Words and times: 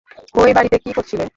ঐ 0.35 0.43
বাড়িতে 0.53 0.77
কী 0.79 0.91
করছিলে? 0.93 1.25